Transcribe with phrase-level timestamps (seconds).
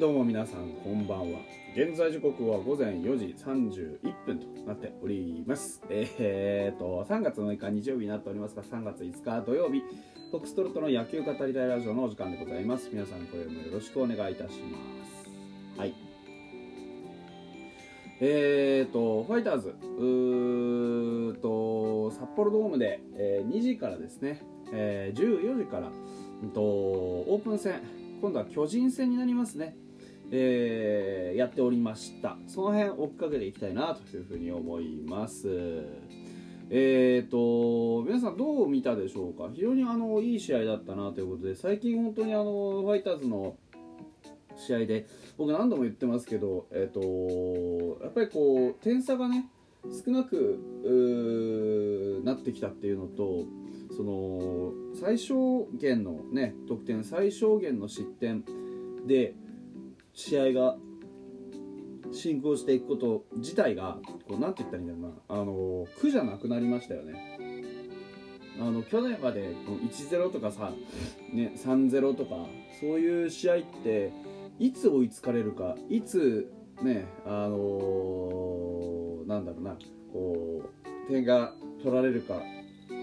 [0.00, 1.40] どうも皆さんこんばんは。
[1.76, 5.82] 現在時刻は午前4時31分となっております。
[5.90, 9.80] えー、と3月6日日曜日になっておりますが3月5日土曜日
[10.30, 12.88] フォックストロットの野球語りたいラジオのお時間でございます。
[12.90, 15.78] 皆さんこれもよろしくお願いいたします。
[15.78, 15.92] はい。
[18.22, 24.40] えーとファイターズうーと札幌ドームで、えー2時からですね、
[24.72, 25.92] えー14時から、
[26.42, 27.82] うんとオープン戦
[28.22, 29.76] 今度は巨人戦になりますね、
[30.30, 32.36] えーやっておりました。
[32.46, 35.48] その辺追っかけていきたいなというふうに思います。
[36.68, 39.50] えーと皆さんどう見たでしょうか？
[39.52, 42.44] 非常にあのいい試合だったなということで最近本当にあの
[42.82, 43.56] ファイターズの
[44.56, 45.06] 試合で
[45.38, 49.48] 僕何度も言ってますけど、えー、とやっぱりこう点差がね
[50.04, 53.46] 少なくなってきたっていうのと
[53.96, 58.44] その最小限の、ね、得点最小限の失点
[59.06, 59.34] で
[60.20, 60.76] 試合が
[62.12, 67.38] 進行していくこと自体がこうなんて言ったらいいんだろうなあの苦じゃなくなりましたよね。
[68.60, 70.70] あの去年までこの1-0とかさ、
[71.32, 72.46] ね、3-0とか
[72.78, 74.12] そういう試合って
[74.58, 79.76] いつ追いつかれるかいつねあのーなんだろうな
[80.12, 82.42] こう点が取られるか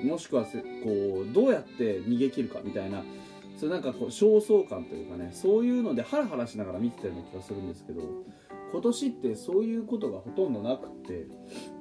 [0.03, 0.51] もしくはこ
[1.29, 3.03] うどうやって逃げ切るかみたいな
[3.57, 8.01] それなんかこう焦燥感というかねそういうのでハラハラしながら見てたような気がするんですけど
[8.71, 11.27] 今年ってそういうことがほとんどなくって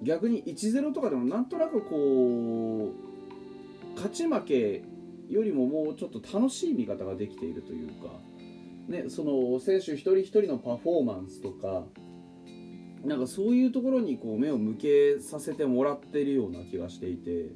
[0.02, 4.84] 逆に1-0とかでもなんとなくこう勝ち負け
[5.28, 8.08] よりももうちょっと楽しい見方ができているというか、
[8.88, 11.84] ね、その選手一人一人のパフォーマンスとか
[13.04, 17.50] なんかそういうところにこう目を向けさせてもらってるような気がしていて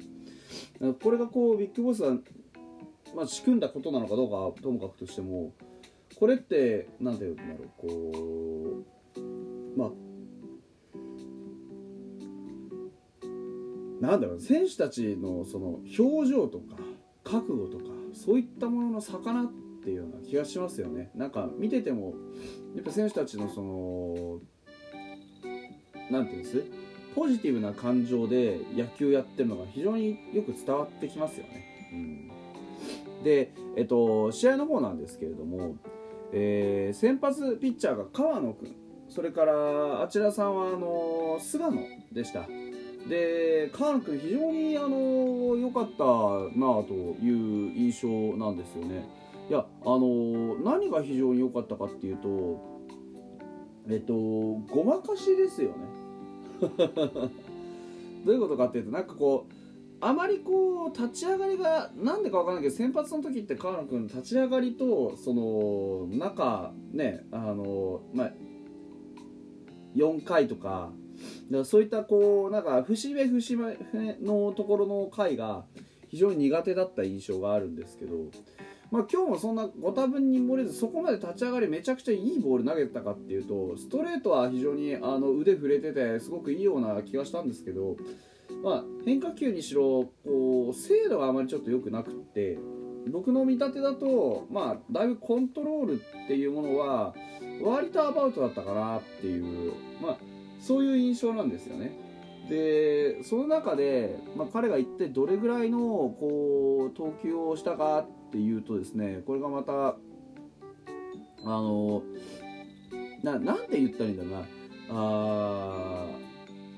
[1.01, 2.17] これがこうビッグボスが、
[3.15, 5.53] まあ、仕組んだことなのかどうかともかくとしても
[6.17, 8.83] これって何て言うんだろうこ
[9.17, 9.21] う
[9.77, 9.91] まあ
[14.01, 16.75] なんだろう選手たちのその表情とか
[17.23, 19.51] 覚悟とかそういったものの魚っ
[19.83, 21.11] ていうような気がしますよね。
[21.15, 22.15] なんか見てても
[22.75, 24.39] やっぱ選手たちのその
[26.09, 26.65] なんていうんです？
[27.15, 31.89] ポジティブな感情で野球やってるのが非常によく伝わってきますよね。
[31.93, 32.20] うん、
[33.23, 35.75] で、えっと、試合の方なんですけれども、
[36.33, 38.75] えー先発ピッチャーが川野君
[39.09, 41.81] それからあちらさんはあの菅野
[42.13, 42.47] でした。
[43.09, 46.03] で川野君非常にあの良かった
[46.57, 49.05] なあという印象なんですよね。
[49.49, 52.79] いやあの何が非常に良かったかっていうと
[53.89, 55.75] えっとごまかしですよね。
[58.23, 59.60] どういうことかっていうとなんかこう
[60.01, 68.31] あまりこう立ち上がりがなんでかわからないけど先発の時って川野君立ち上がりとその中ねあのまあ
[69.95, 70.91] 4回とか
[71.51, 73.77] だそういったこうなんか節目節目
[74.21, 75.65] のところの回が
[76.09, 78.15] 非常に苦手だった印象があるんですけど、
[78.91, 87.95] まあ、今日もそんなご多分に漏れずそこまで立ち上がりめちゃくちゃいいボール投げてたかっていうとストレートは非常にあの腕触れててすごくいいような気がしたんですけど、
[88.63, 92.59] まあ、変化球にしろこう精度があまりちょっと良くなくって
[93.09, 97.15] 僕の見立てだと、まあ、だいぶコントロールっていうものは
[97.63, 100.17] 割とアバウトだったかなっていう、まあ、
[100.59, 101.91] そういう印象なんですよね。
[102.49, 109.95] でその中で、まあ、彼が一体どれぐらいのこう投球をしたかっていうとですねこれがまたあ
[111.45, 112.03] の
[113.23, 114.45] ななんて言ったらいいんだろうな
[114.89, 116.05] あ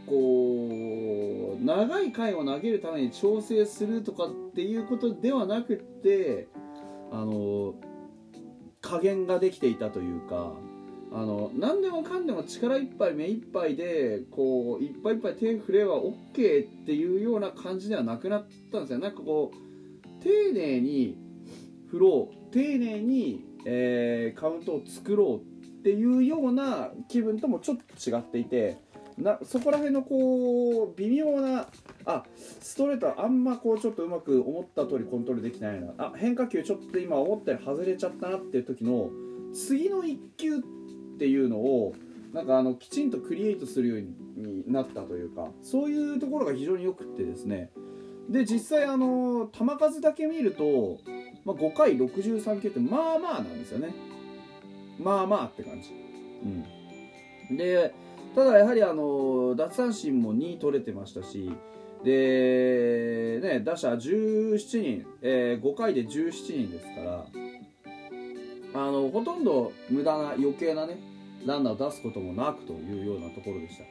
[0.05, 6.47] こう長い回を投げるために調整するとかっていうことではなくて
[7.11, 7.75] あの
[8.81, 10.53] 加減ができていたというか
[11.13, 18.99] あの何でもかんでも力いっぱい目いっぱいでこういっぱいいっぱい手振れば OK っていうような感じではなくなったんですよ。
[18.99, 21.17] なんかこう丁寧に
[21.91, 28.77] 振ろう丁寧に、えーカウントを作ろうっていうような気分ともちょっと違っていて
[29.17, 31.67] なそこら辺のこう微妙な
[32.05, 35.93] あストレートはあんまこうちょっとうまく思った通りコントロールできないな。
[35.97, 39.09] あ変化球ちょっと今思ったより外れちゃったなっていう時の
[39.53, 40.59] 次の1球っ
[41.19, 41.93] ていうのを
[42.33, 47.69] なんかあのきちんとクリエイトするようになったというかそういうところが非常によくってですね。
[48.29, 50.99] で実際あの球数だけ見ると、
[51.43, 53.93] まあ、5回63球ってまあまあなんですよね。
[54.99, 55.93] まあまあって感じ、
[57.49, 57.93] うん、で
[58.35, 61.51] ただやはりあの奪三振も2取れてましたし
[62.03, 67.25] で、ね、打者17人、えー5回で17人ですから
[68.75, 70.97] あのほとんど無駄な余計なね
[71.45, 73.83] ランナーを出すこともなくというようなところでした。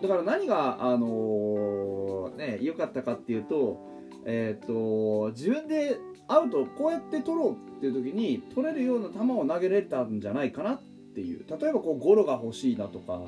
[0.00, 3.80] だから何があのーね良かったかっていうと
[4.24, 5.98] えっ、と自分で
[6.28, 10.82] アウトこうやって取ろうっていう時に取れるような球を投げれたんじゃないかなっ
[11.14, 11.44] ていう。
[11.48, 13.20] 例えばこうゴロが欲しいなとか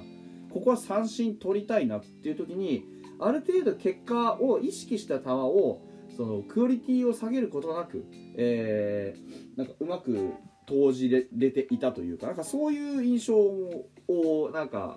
[0.55, 2.85] ここは三振取りたいなっていう時に
[3.19, 5.83] ある程度結果を意識した球を
[6.17, 8.07] そのクオリティを下げることなく、
[8.37, 10.33] えーなんかうまく
[10.67, 14.97] 投じれていたというかなんかそういう印象をなんか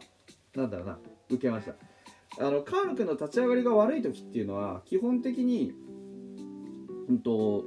[0.55, 0.99] なんだろうな
[1.29, 1.75] 受けました。
[2.39, 5.73] あのカール君の立ち上がりが悪い時っていうのは基本的に
[7.09, 7.65] うんと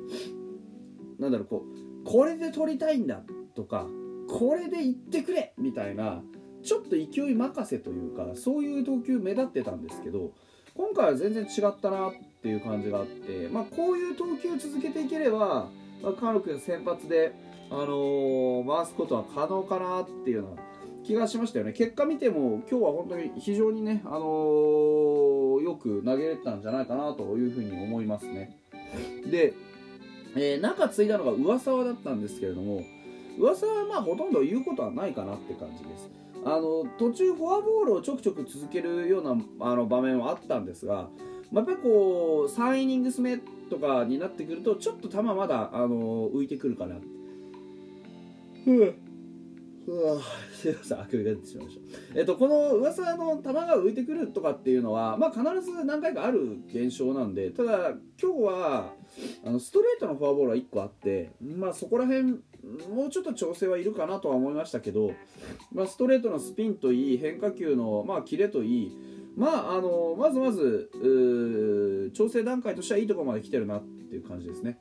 [1.19, 3.23] なんだろうこうこれで取りたいんだ
[3.57, 3.87] とか
[4.29, 6.23] これで行ってくれみたいな
[6.63, 10.33] ちょっと勢い任せというかそういう投球目立ってたんですけど
[10.75, 12.13] 今回は全然違ったなっ
[12.43, 15.69] ていう感じがあって、まあ、こういう投球を続けていければ、
[16.03, 17.35] まあ、カー君先発で、
[17.71, 20.63] あのー回すことは可能かなっていうような
[21.05, 21.73] 気がしましたよね。
[21.73, 28.57] 結果見ても今日は本当に非常にね、あのーよく投げれたんじゃないかなというふうに思いますね。
[29.27, 29.53] で、
[30.37, 32.83] えー中継いだのが上沢だったんですけれども
[33.39, 36.11] 上沢はまあほとんど言うことはないかなって感じです。
[36.45, 41.09] あの途中フォアボールをちょくちょく続けるようなあの場面はあったんですが、
[41.53, 46.97] まあ、やっぱりこう3イニングス目とかになってくるとちょっと球まだあの浮いてくるかな。
[48.67, 48.95] う
[49.87, 50.21] うわ
[50.53, 52.19] すいませんあくびが出てしまいました。
[52.21, 58.93] えっとこの噂の球が浮いてくるとかっていうのはまあ必ず何回かある現象なんでただ今日は
[59.45, 62.41] あのストレートのフォアボールは1個あってまあそこら辺
[62.95, 65.13] もうちょっと調整はいるかなとは思いましたけど、
[65.73, 68.99] まあ、ストレートのスピンといい変化球の、まあ、キレといい、
[69.37, 74.79] まあ、あのまずまず調整段階としてはいいところまで来てるなっていう感じですね。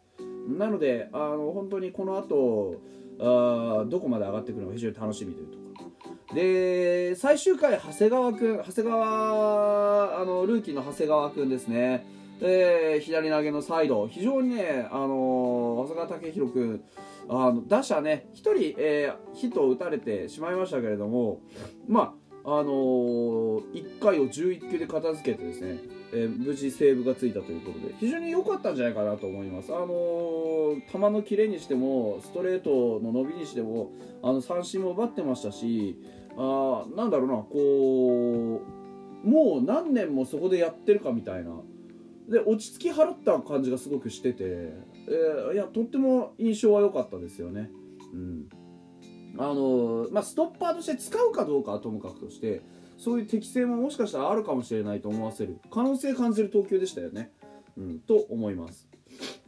[0.48, 2.82] なのであの本当にこの後
[3.20, 6.36] あーどこまで上がってくるのか非常に楽しみというところ。
[6.36, 12.19] で最終回長谷川君長谷川あのルーキーの長谷川君ですね。
[12.42, 14.08] えー左投げのサイド。
[14.08, 16.82] 非常にね、あの長谷川武宏君
[17.28, 21.42] あの打者ね1人、えーヒットを打たれてしまいましたけれども
[21.88, 22.16] ま
[22.46, 25.80] ああの1回を11球で片付けてですね、
[26.14, 33.92] えー無事セーブがついたということで非常に良かったんじゃないかなと思います、あの球のキレにしてもストレートの伸びにしても
[34.24, 35.98] あの三振も奪ってましたし
[36.38, 38.62] あなんだろうなこ
[39.26, 41.52] うもう何年もそこでやってるかみたいな
[42.30, 47.72] で落ち着き払った感じがすごくしてて、えーいやとっても印象は良かったですよね。
[48.14, 48.50] うん。
[49.38, 52.62] あのまあ、ストッパーとして使うかどうかはともかくとして
[52.98, 57.32] そういう適性ももしかしたらあるかもしれないと思わせる可能性感じる投球でしたよね、
[57.78, 58.90] うん、と思います。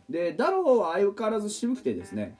[0.10, 2.38] でダローは相変わらず渋くてですね。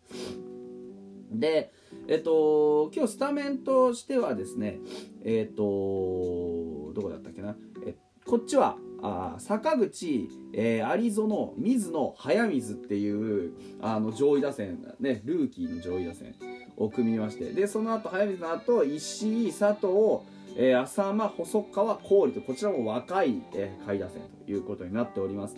[1.30, 1.70] で
[2.08, 4.80] えっと今日スタメンとしてはですね
[5.22, 7.56] えっとどこだったっけな？
[7.84, 16.34] えこっちはあ坂口、えー、有園水野早水っていうあの上位打線ねルーキーの上位打線
[16.76, 20.20] を組みましてでその後早水の後石井佐藤、
[20.56, 25.56] えー浅間細川郡とこちらも若い、えー下位打線ということになっております。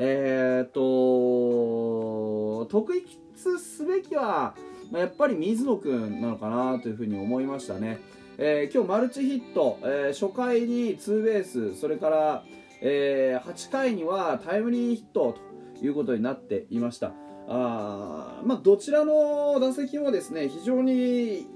[0.00, 4.54] えー、っと特筆すべきは、
[4.92, 7.98] まあ、やっぱり水野くんなのかなというふうに思いましたね。
[8.38, 12.44] えー今日マルチヒット、えー初回にツーベースそれから、
[12.80, 15.36] えー8回にはタイムリーヒット
[15.78, 17.12] ということになっていました。
[17.50, 21.46] あまあ、どちらの打席もですね非常に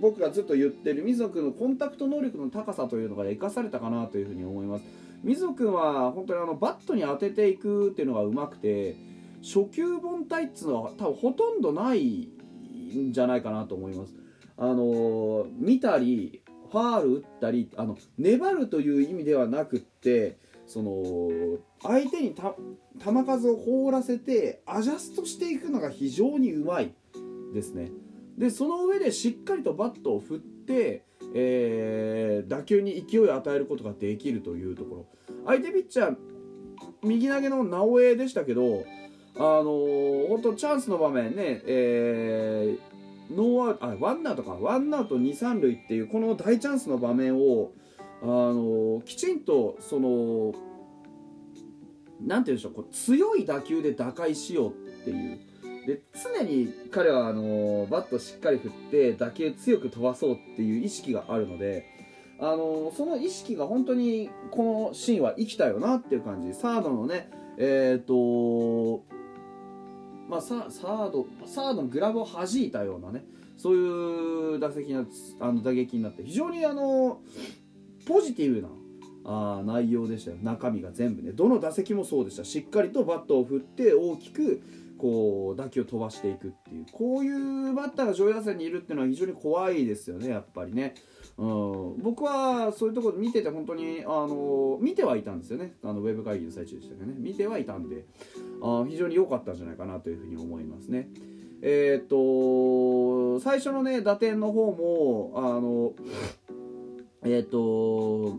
[0.00, 4.84] 僕がずっと言ってる水野君のコンタクト能力の高さというのが生かされたかなというふに思います。
[5.22, 8.96] 水野君は本当にあのバットに当てていくっていうのがうまくて
[9.42, 12.28] 初球凡退っていうのは多分ほとんどない
[12.96, 14.14] んじゃないかなと思います。
[14.56, 20.38] あの見たりファール打ったりあの粘るという意味ではなくって
[20.70, 22.54] その相手にた
[23.04, 26.94] 球数を放らせてアジャストしていくのが非常にうまい
[27.52, 27.90] ですね。
[28.38, 31.02] でその上でしっかりとバットを振って、
[31.34, 35.06] えー打球に勢いを与えることができるというところ。
[35.44, 36.16] 相手ピッチャー
[37.02, 38.84] 右投げの直江でしたけど
[39.36, 44.52] あのー本当チャンスの場面ね、えーノーアウトあワンアウトか。
[44.52, 47.72] ワンアウト二三塁っていうこの大チャンスの場面を
[48.22, 50.54] あのきちんとその
[52.20, 54.74] なんて言うんでしょうこう強い打球で打開しようっ
[55.04, 55.38] ていう。
[55.86, 61.86] で常に彼はあのバットしっかり振って打球強く飛ばそうっていう意識があるので
[62.38, 66.52] あのその意識が本当にこのシーンは生きたよなっていう感じ。
[66.54, 69.04] サードのねえっ、と
[70.28, 73.24] まあ、サードサードのグラブを弾いたようなね
[73.56, 75.04] そういう打席な
[75.40, 77.20] あの打撃になって非常にあの
[78.06, 78.68] ポジティブな
[79.24, 80.38] あ内容でしたよ。
[80.42, 81.32] 中身が全部ね。
[81.32, 82.44] どの打席もそうでした。
[82.44, 84.62] しっかりとバットを振って大きく
[85.00, 86.86] こう打球を飛ばしていくっていう。
[86.92, 90.94] こういうバッターが上位打線にいるっていうのは非常に怖いですよねやっぱりね、
[91.38, 95.74] うん、僕はそういうところ見てて本当にあの見てはいたんですよね。
[95.82, 97.14] あのウェブ会議の最中でしたけどね。
[97.18, 98.04] 見てはいたんで
[98.62, 101.08] あ非常に良かったんじゃないかなというふうに思いますね。
[101.62, 105.92] えっ、と最初のね打点の方もあの
[107.24, 108.38] えっ、と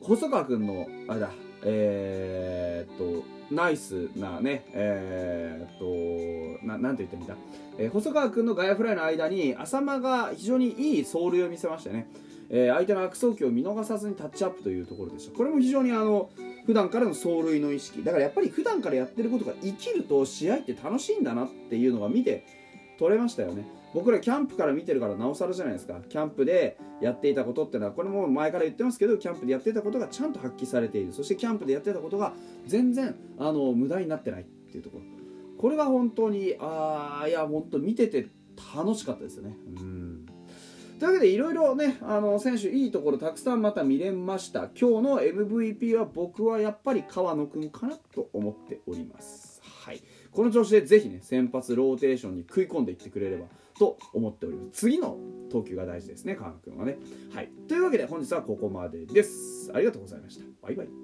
[0.00, 1.30] 細川君のあれだ
[1.64, 7.36] えー、っとナイスなねえー、っとななんて言ってみた、
[7.78, 12.06] えー、細川君の外野フライの間に浅間が非常にいい走塁を見せましたね、
[12.50, 15.36] えー、相手の悪送球を見逃さずにタッチアップというところでした。
[15.36, 16.30] これも非常にあの
[16.66, 18.02] 普段からの走塁の意識。
[18.02, 22.44] だからやっぱり普段からやってることが生きると試合って楽しいんだなっていうのが見て
[22.98, 23.66] 取れましたよね。
[23.94, 25.94] 僕らキャンプから見てるからなおさらじゃないですか。
[26.08, 31.12] キャンプでやっていたことってのはこれも前から言ってますけどキャンプでやっていたことがちゃんと発揮されている。
[31.12, 32.34] そしてキャンプでやってたことが
[32.66, 35.04] 全然あの無駄になってないっていうところ。
[35.56, 38.26] これが本当にああいや本当見てて
[38.74, 39.56] 楽しかったですよね。
[39.76, 40.26] うん。
[40.98, 44.70] というわけでいろいろねあの選手いいところたくさんまた見れました。
[44.78, 53.46] 今日の MVP は僕はやっぱり川野君かなと思っておりますはいこの調子でぜひね先発ローテーションに食い込んでいってくれれば
[53.78, 54.80] と思っております。
[54.80, 55.18] 次の
[55.50, 56.98] 投球が大事ですね川野君はね。
[57.32, 57.50] はい。
[57.68, 59.70] というわけで本日はここまでです。
[59.74, 60.44] ありがとうございました。
[60.62, 61.03] バイバイ。